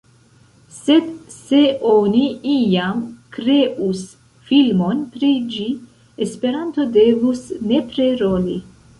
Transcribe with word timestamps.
Sed 0.75 1.09
se 1.33 1.57
oni 1.89 2.21
iam 2.53 3.03
kreus 3.35 4.01
filmon 4.47 5.03
pri 5.17 5.29
ĝi, 5.57 5.65
Esperanto 6.27 6.87
devus 6.97 7.43
nepre 7.73 8.09
roli. 8.23 8.57